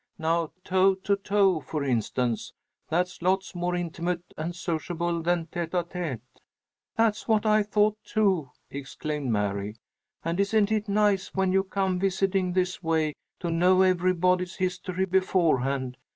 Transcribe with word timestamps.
Now 0.17 0.51
toe 0.63 0.95
to 0.95 1.15
toe, 1.15 1.59
for 1.59 1.83
instance. 1.83 2.53
That's 2.89 3.21
lots 3.21 3.53
more 3.53 3.75
intimate 3.75 4.23
and 4.35 4.55
sociable 4.55 5.21
than 5.21 5.45
tête 5.45 5.69
à 5.73 5.83
tête." 5.87 6.21
"That's 6.95 7.27
what 7.27 7.45
I 7.45 7.61
thought, 7.61 7.97
too," 8.03 8.49
exclaimed 8.71 9.29
Mary. 9.31 9.75
"And 10.25 10.39
isn't 10.39 10.71
it 10.71 10.89
nice, 10.89 11.35
when 11.35 11.51
you 11.53 11.63
come 11.63 11.99
visiting 11.99 12.53
this 12.53 12.81
way, 12.81 13.13
to 13.41 13.51
know 13.51 13.83
everybody's 13.83 14.55
history 14.55 15.05
beforehand! 15.05 15.97